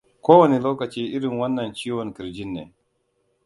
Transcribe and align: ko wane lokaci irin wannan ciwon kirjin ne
ko 0.23 0.29
wane 0.39 0.57
lokaci 0.65 0.99
irin 1.15 1.35
wannan 1.41 1.69
ciwon 1.77 2.09
kirjin 2.15 2.51
ne 2.55 2.63